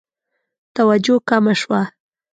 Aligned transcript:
توجه 0.75 1.17
کمه 1.29 1.53
شوه. 1.61 1.81